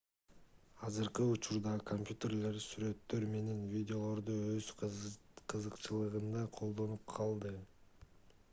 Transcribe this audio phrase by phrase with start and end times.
[0.85, 7.53] азыркы учурда компьютерлер сүрөттөр менен видеолорду өз кызыкчылыгында колдонуп калды